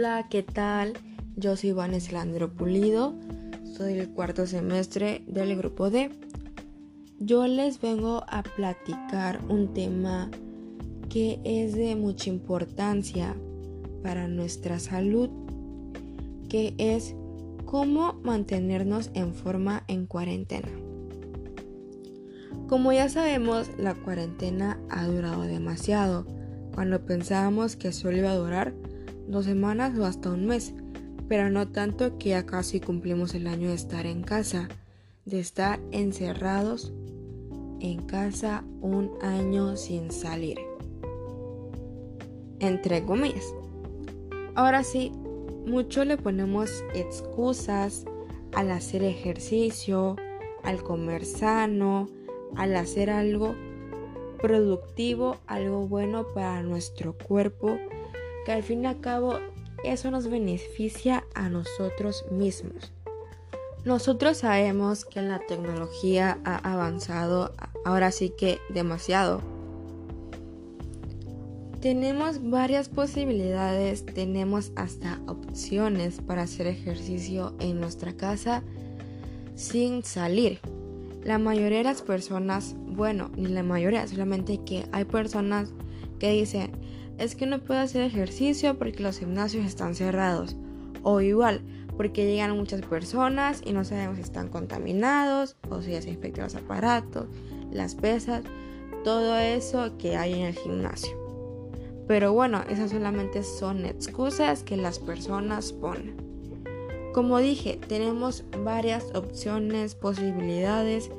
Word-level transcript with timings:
Hola, 0.00 0.28
¿qué 0.30 0.42
tal? 0.42 0.94
Yo 1.36 1.58
soy 1.58 1.72
Vanessa 1.72 2.12
Landro 2.12 2.50
Pulido, 2.50 3.12
soy 3.76 3.98
el 3.98 4.08
cuarto 4.08 4.46
semestre 4.46 5.22
del 5.26 5.54
grupo 5.58 5.90
D. 5.90 6.08
Yo 7.18 7.46
les 7.46 7.82
vengo 7.82 8.24
a 8.26 8.42
platicar 8.42 9.40
un 9.50 9.74
tema 9.74 10.30
que 11.10 11.38
es 11.44 11.74
de 11.74 11.96
mucha 11.96 12.30
importancia 12.30 13.36
para 14.02 14.26
nuestra 14.26 14.78
salud, 14.78 15.28
que 16.48 16.74
es 16.78 17.14
cómo 17.66 18.14
mantenernos 18.22 19.10
en 19.12 19.34
forma 19.34 19.84
en 19.86 20.06
cuarentena. 20.06 20.70
Como 22.68 22.90
ya 22.94 23.10
sabemos, 23.10 23.68
la 23.76 23.92
cuarentena 23.92 24.80
ha 24.88 25.06
durado 25.06 25.42
demasiado. 25.42 26.24
Cuando 26.74 27.04
pensábamos 27.04 27.76
que 27.76 27.92
solo 27.92 28.16
iba 28.16 28.30
a 28.30 28.36
durar 28.36 28.72
dos 29.30 29.44
semanas 29.44 29.96
o 29.98 30.04
hasta 30.04 30.30
un 30.30 30.46
mes, 30.46 30.74
pero 31.28 31.50
no 31.50 31.68
tanto 31.68 32.18
que 32.18 32.30
ya 32.30 32.44
casi 32.44 32.80
cumplimos 32.80 33.34
el 33.34 33.46
año 33.46 33.68
de 33.68 33.74
estar 33.74 34.06
en 34.06 34.22
casa, 34.22 34.68
de 35.24 35.38
estar 35.38 35.80
encerrados 35.92 36.92
en 37.80 38.02
casa 38.02 38.64
un 38.80 39.12
año 39.22 39.76
sin 39.76 40.10
salir. 40.10 40.58
Entre 42.58 43.04
comillas. 43.04 43.54
Ahora 44.54 44.82
sí, 44.82 45.12
mucho 45.66 46.04
le 46.04 46.16
ponemos 46.16 46.84
excusas 46.94 48.04
al 48.54 48.70
hacer 48.72 49.04
ejercicio, 49.04 50.16
al 50.64 50.82
comer 50.82 51.24
sano, 51.24 52.08
al 52.56 52.74
hacer 52.76 53.10
algo 53.10 53.54
productivo, 54.42 55.36
algo 55.46 55.86
bueno 55.86 56.26
para 56.34 56.62
nuestro 56.62 57.16
cuerpo, 57.16 57.78
que 58.44 58.52
al 58.52 58.62
fin 58.62 58.84
y 58.84 58.86
al 58.86 59.00
cabo 59.00 59.38
eso 59.84 60.10
nos 60.10 60.28
beneficia 60.28 61.24
a 61.34 61.48
nosotros 61.48 62.24
mismos. 62.30 62.92
Nosotros 63.84 64.38
sabemos 64.38 65.06
que 65.06 65.22
la 65.22 65.38
tecnología 65.38 66.38
ha 66.44 66.56
avanzado 66.72 67.54
ahora 67.84 68.12
sí 68.12 68.30
que 68.36 68.58
demasiado. 68.68 69.40
Tenemos 71.80 72.50
varias 72.50 72.90
posibilidades, 72.90 74.04
tenemos 74.04 74.70
hasta 74.76 75.18
opciones 75.26 76.20
para 76.20 76.42
hacer 76.42 76.66
ejercicio 76.66 77.54
en 77.58 77.80
nuestra 77.80 78.12
casa 78.12 78.62
sin 79.54 80.02
salir. 80.04 80.60
La 81.24 81.38
mayoría 81.38 81.78
de 81.78 81.84
las 81.84 82.02
personas, 82.02 82.74
bueno, 82.86 83.30
ni 83.34 83.48
la 83.48 83.62
mayoría, 83.62 84.06
solamente 84.06 84.60
que 84.62 84.84
hay 84.92 85.06
personas 85.06 85.70
que 86.18 86.30
dicen, 86.32 86.70
es 87.20 87.34
que 87.36 87.46
no 87.46 87.60
puedo 87.60 87.80
hacer 87.80 88.02
ejercicio 88.02 88.78
porque 88.78 89.02
los 89.02 89.18
gimnasios 89.18 89.66
están 89.66 89.94
cerrados. 89.94 90.56
O 91.02 91.20
igual, 91.20 91.60
porque 91.96 92.26
llegan 92.26 92.56
muchas 92.56 92.80
personas 92.80 93.60
y 93.64 93.72
no 93.72 93.84
sabemos 93.84 94.16
si 94.16 94.22
están 94.22 94.48
contaminados 94.48 95.56
o 95.68 95.82
si 95.82 95.92
ya 95.92 96.00
se 96.00 96.10
infectan 96.10 96.44
los 96.44 96.54
aparatos, 96.54 97.26
las 97.70 97.94
pesas, 97.94 98.42
todo 99.04 99.36
eso 99.36 99.98
que 99.98 100.16
hay 100.16 100.32
en 100.32 100.46
el 100.46 100.54
gimnasio. 100.54 101.10
Pero 102.08 102.32
bueno, 102.32 102.64
esas 102.70 102.90
solamente 102.90 103.42
son 103.42 103.84
excusas 103.84 104.62
que 104.62 104.78
las 104.78 104.98
personas 104.98 105.72
ponen. 105.74 106.16
Como 107.12 107.38
dije, 107.38 107.78
tenemos 107.86 108.44
varias 108.64 109.14
opciones, 109.14 109.94
posibilidades. 109.94 111.10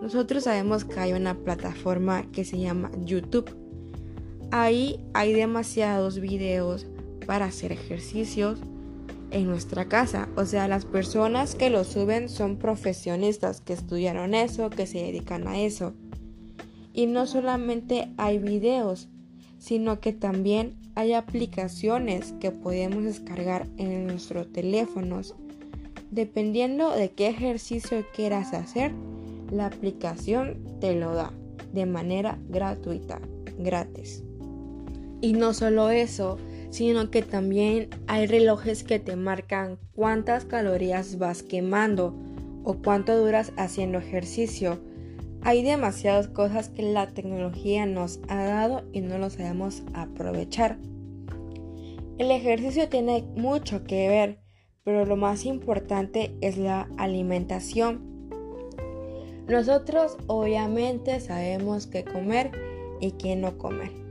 Nosotros 0.00 0.44
sabemos 0.44 0.84
que 0.84 1.00
hay 1.00 1.12
una 1.12 1.34
plataforma 1.34 2.30
que 2.30 2.44
se 2.44 2.58
llama 2.58 2.92
YouTube. 3.04 3.63
Ahí 4.56 5.00
hay 5.14 5.32
demasiados 5.32 6.20
videos 6.20 6.86
para 7.26 7.46
hacer 7.46 7.72
ejercicios 7.72 8.60
en 9.32 9.48
nuestra 9.48 9.88
casa. 9.88 10.28
O 10.36 10.44
sea, 10.44 10.68
las 10.68 10.84
personas 10.84 11.56
que 11.56 11.70
lo 11.70 11.82
suben 11.82 12.28
son 12.28 12.56
profesionistas 12.56 13.60
que 13.60 13.72
estudiaron 13.72 14.32
eso, 14.32 14.70
que 14.70 14.86
se 14.86 14.98
dedican 14.98 15.48
a 15.48 15.58
eso. 15.58 15.92
Y 16.92 17.06
no 17.06 17.26
solamente 17.26 18.12
hay 18.16 18.38
videos, 18.38 19.08
sino 19.58 19.98
que 19.98 20.12
también 20.12 20.76
hay 20.94 21.14
aplicaciones 21.14 22.32
que 22.38 22.52
podemos 22.52 23.02
descargar 23.02 23.66
en 23.76 24.06
nuestros 24.06 24.52
teléfonos. 24.52 25.34
Dependiendo 26.12 26.92
de 26.92 27.10
qué 27.10 27.26
ejercicio 27.26 28.06
quieras 28.14 28.54
hacer, 28.54 28.92
la 29.50 29.66
aplicación 29.66 30.78
te 30.80 30.94
lo 30.94 31.12
da 31.12 31.32
de 31.72 31.86
manera 31.86 32.38
gratuita, 32.48 33.20
gratis. 33.58 34.22
Y 35.24 35.32
no 35.32 35.54
solo 35.54 35.88
eso, 35.88 36.36
sino 36.68 37.10
que 37.10 37.22
también 37.22 37.88
hay 38.06 38.26
relojes 38.26 38.84
que 38.84 38.98
te 38.98 39.16
marcan 39.16 39.78
cuántas 39.94 40.44
calorías 40.44 41.16
vas 41.16 41.42
quemando 41.42 42.14
o 42.62 42.74
cuánto 42.74 43.16
duras 43.16 43.50
haciendo 43.56 43.96
ejercicio 43.96 44.78
hay 45.40 45.62
demasiadas 45.62 46.28
cosas 46.28 46.68
que 46.68 46.82
la 46.82 47.06
tecnología 47.06 47.86
nos 47.86 48.20
ha 48.28 48.44
dado 48.44 48.84
y 48.92 49.00
no 49.00 49.16
lo 49.16 49.30
sabemos 49.30 49.82
aprovechar. 49.94 50.76
El 52.18 52.30
ejercicio 52.30 52.90
tiene 52.90 53.24
mucho 53.34 53.82
que 53.84 54.08
ver, 54.08 54.40
pero 54.84 55.06
lo 55.06 55.16
más 55.16 55.46
importante 55.46 56.34
es 56.42 56.58
la 56.58 56.86
alimentación. 56.98 58.28
Nosotros 59.48 60.18
obviamente 60.26 61.18
sabemos 61.20 61.86
qué 61.86 62.04
comer 62.04 62.50
y 63.00 63.12
qué 63.12 63.36
no 63.36 63.56
comer. 63.56 64.03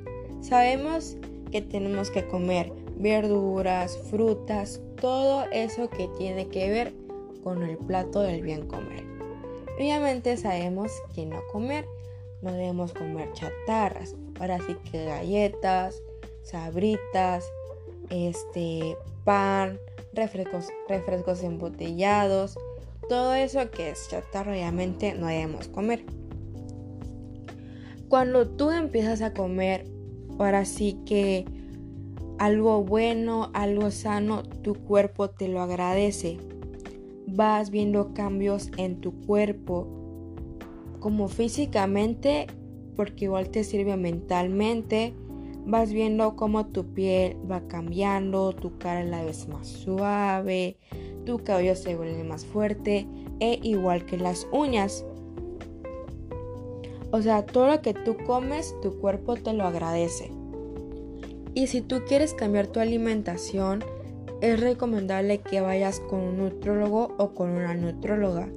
Sabemos 0.43 1.15
que 1.51 1.61
tenemos 1.61 2.11
que 2.11 2.27
comer 2.27 2.69
verduras, 2.97 3.97
frutas, 4.09 4.81
todo 4.99 5.45
eso 5.53 5.89
que 5.89 6.09
tiene 6.17 6.49
que 6.49 6.69
ver 6.69 6.93
con 7.45 7.63
el 7.63 7.77
plato 7.77 8.19
del 8.19 8.41
bien 8.41 8.67
comer. 8.67 9.05
Obviamente 9.77 10.35
sabemos 10.35 10.91
que 11.15 11.25
no 11.25 11.39
comer, 11.49 11.85
no 12.41 12.51
debemos 12.51 12.91
comer 12.91 13.31
chatarras, 13.31 14.17
ahora 14.37 14.59
sí 14.67 14.75
que 14.91 15.05
galletas, 15.05 16.03
sabritas, 16.41 17.49
este 18.09 18.97
pan, 19.23 19.79
refrescos, 20.11 20.67
refrescos 20.89 21.41
embotellados, 21.41 22.57
todo 23.07 23.33
eso 23.33 23.71
que 23.71 23.91
es 23.91 24.09
chatarra 24.09 24.51
obviamente 24.51 25.13
no 25.13 25.27
debemos 25.27 25.69
comer. 25.69 26.03
Cuando 28.09 28.45
tú 28.45 28.71
empiezas 28.71 29.21
a 29.21 29.33
comer, 29.33 29.85
ahora 30.39 30.65
sí 30.65 30.97
que 31.05 31.45
algo 32.39 32.83
bueno, 32.83 33.51
algo 33.53 33.91
sano, 33.91 34.43
tu 34.43 34.73
cuerpo 34.75 35.29
te 35.29 35.47
lo 35.47 35.61
agradece 35.61 36.37
vas 37.35 37.71
viendo 37.71 38.13
cambios 38.13 38.69
en 38.77 39.01
tu 39.01 39.13
cuerpo, 39.25 39.87
como 40.99 41.27
físicamente, 41.27 42.47
porque 42.95 43.25
igual 43.25 43.49
te 43.49 43.63
sirve 43.63 43.97
mentalmente, 43.97 45.13
vas 45.65 45.91
viendo 45.91 46.35
cómo 46.35 46.67
tu 46.67 46.93
piel 46.93 47.37
va 47.49 47.67
cambiando, 47.67 48.53
tu 48.53 48.77
cara 48.77 49.03
la 49.03 49.23
vez 49.23 49.47
más 49.47 49.67
suave, 49.67 50.77
tu 51.25 51.39
cabello 51.39 51.75
se 51.75 51.95
vuelve 51.95 52.23
más 52.23 52.45
fuerte, 52.45 53.07
e 53.39 53.59
igual 53.63 54.05
que 54.05 54.17
las 54.17 54.47
uñas. 54.51 55.05
O 57.13 57.21
sea, 57.21 57.45
todo 57.45 57.67
lo 57.67 57.79
que 57.83 57.93
tú 57.93 58.17
comes, 58.25 58.73
tu 58.81 58.99
cuerpo 58.99 59.35
te 59.35 59.53
lo 59.53 59.65
agradece. 59.65 60.31
Y 61.53 61.67
si 61.67 61.81
tú 61.81 62.01
quieres 62.07 62.33
cambiar 62.33 62.65
tu 62.65 62.79
alimentación, 62.79 63.83
es 64.41 64.59
recomendable 64.59 65.37
que 65.37 65.61
vayas 65.61 65.99
con 65.99 66.21
un 66.21 66.37
nutrólogo 66.39 67.13
o 67.19 67.35
con 67.35 67.51
una 67.51 67.75
nutróloga. 67.75 68.49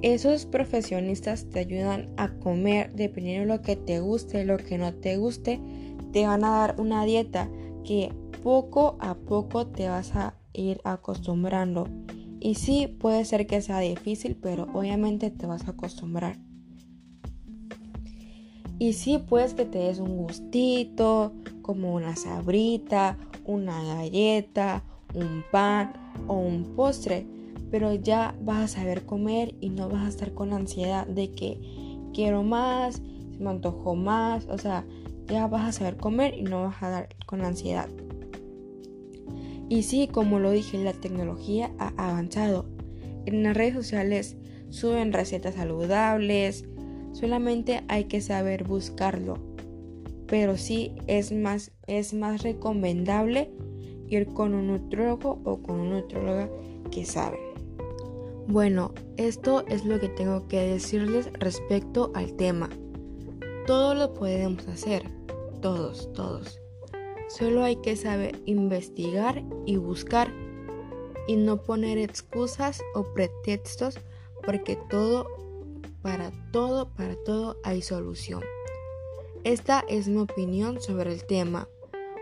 Esos 0.00 0.46
profesionistas 0.46 1.50
te 1.50 1.58
ayudan 1.58 2.08
a 2.16 2.30
comer 2.38 2.94
dependiendo 2.94 3.52
de 3.52 3.58
lo 3.58 3.62
que 3.62 3.76
te 3.76 4.00
guste, 4.00 4.46
lo 4.46 4.56
que 4.56 4.78
no 4.78 4.94
te 4.94 5.18
guste. 5.18 5.60
Te 6.14 6.26
van 6.26 6.42
a 6.42 6.60
dar 6.60 6.80
una 6.80 7.04
dieta 7.04 7.50
que 7.84 8.14
poco 8.42 8.96
a 8.98 9.14
poco 9.14 9.66
te 9.66 9.90
vas 9.90 10.16
a 10.16 10.38
ir 10.54 10.80
acostumbrando. 10.84 11.86
Y 12.40 12.54
sí, 12.54 12.86
puede 12.86 13.26
ser 13.26 13.46
que 13.46 13.60
sea 13.60 13.80
difícil, 13.80 14.38
pero 14.40 14.68
obviamente 14.72 15.30
te 15.30 15.44
vas 15.44 15.68
a 15.68 15.72
acostumbrar. 15.72 16.45
Y 18.78 18.92
sí, 18.92 19.18
puedes 19.18 19.54
que 19.54 19.64
te 19.64 19.78
des 19.78 19.98
un 19.98 20.16
gustito, 20.18 21.32
como 21.62 21.94
una 21.94 22.14
sabrita, 22.14 23.16
una 23.44 23.82
galleta, 23.82 24.84
un 25.14 25.42
pan 25.50 25.92
o 26.26 26.34
un 26.34 26.74
postre, 26.76 27.26
pero 27.70 27.94
ya 27.94 28.36
vas 28.42 28.64
a 28.64 28.80
saber 28.80 29.06
comer 29.06 29.54
y 29.60 29.70
no 29.70 29.88
vas 29.88 30.04
a 30.04 30.08
estar 30.08 30.34
con 30.34 30.52
ansiedad 30.52 31.06
de 31.06 31.32
que 31.32 31.58
quiero 32.12 32.42
más, 32.42 32.96
se 32.96 33.38
me 33.38 33.50
antojó 33.50 33.94
más, 33.94 34.46
o 34.46 34.58
sea, 34.58 34.84
ya 35.26 35.46
vas 35.46 35.68
a 35.68 35.72
saber 35.72 35.96
comer 35.96 36.34
y 36.34 36.42
no 36.42 36.64
vas 36.64 36.82
a 36.82 36.90
dar 36.90 37.08
con 37.26 37.42
ansiedad. 37.42 37.88
Y 39.68 39.82
sí, 39.82 40.06
como 40.06 40.38
lo 40.38 40.52
dije, 40.52 40.78
la 40.78 40.92
tecnología 40.92 41.72
ha 41.78 41.92
avanzado. 41.96 42.66
En 43.24 43.42
las 43.42 43.56
redes 43.56 43.74
sociales 43.74 44.36
suben 44.68 45.12
recetas 45.12 45.56
saludables, 45.56 46.64
solamente 47.16 47.82
hay 47.88 48.04
que 48.04 48.20
saber 48.20 48.64
buscarlo. 48.64 49.38
Pero 50.26 50.56
sí 50.56 50.92
es 51.06 51.32
más, 51.32 51.72
es 51.86 52.12
más 52.12 52.42
recomendable 52.42 53.50
ir 54.08 54.26
con 54.26 54.54
un 54.54 54.68
nutrólogo 54.68 55.40
o 55.44 55.62
con 55.62 55.80
una 55.80 56.00
nutróloga 56.00 56.50
que 56.90 57.04
sabe. 57.04 57.38
Bueno, 58.48 58.92
esto 59.16 59.64
es 59.66 59.84
lo 59.84 59.98
que 59.98 60.08
tengo 60.08 60.46
que 60.46 60.60
decirles 60.60 61.30
respecto 61.34 62.12
al 62.14 62.34
tema. 62.34 62.68
Todo 63.66 63.94
lo 63.94 64.14
podemos 64.14 64.68
hacer, 64.68 65.02
todos, 65.60 66.12
todos. 66.12 66.60
Solo 67.28 67.64
hay 67.64 67.76
que 67.76 67.96
saber 67.96 68.40
investigar 68.44 69.42
y 69.64 69.76
buscar 69.76 70.32
y 71.26 71.36
no 71.36 71.62
poner 71.62 71.98
excusas 71.98 72.80
o 72.94 73.02
pretextos 73.14 73.98
porque 74.44 74.78
todo, 74.88 75.26
para 76.06 76.30
todo, 76.52 76.88
para 76.90 77.16
todo 77.16 77.56
hay 77.64 77.82
solución. 77.82 78.40
Esta 79.42 79.84
es 79.88 80.06
mi 80.06 80.18
opinión 80.18 80.80
sobre 80.80 81.12
el 81.12 81.26
tema. 81.26 81.68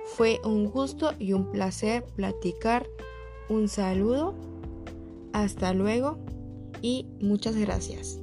Fue 0.07 0.41
un 0.43 0.71
gusto 0.71 1.13
y 1.19 1.35
un 1.35 1.53
placer 1.53 2.03
platicar. 2.17 2.89
Un 3.51 3.69
saludo. 3.69 4.35
Hasta 5.35 5.75
luego 5.75 6.19
y 6.81 7.07
muchas 7.21 7.57
gracias. 7.57 8.21